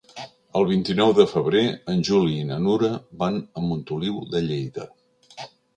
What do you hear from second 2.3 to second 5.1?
i na Nura van a Montoliu de Lleida.